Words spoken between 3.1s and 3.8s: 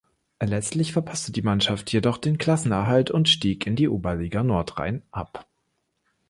und stieg in